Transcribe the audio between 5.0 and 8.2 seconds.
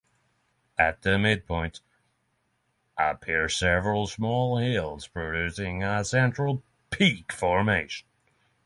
producing a central peak formation.